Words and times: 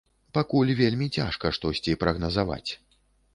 Пакуль 0.37 0.71
вельмі 0.79 1.07
цяжка 1.17 1.51
штосьці 1.59 1.95
прагназаваць. 2.05 2.71